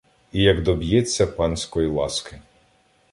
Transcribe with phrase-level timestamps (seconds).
[0.31, 2.41] І як доб'ється панськой ласки